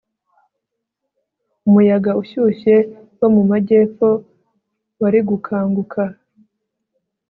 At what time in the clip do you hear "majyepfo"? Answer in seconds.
3.51-4.07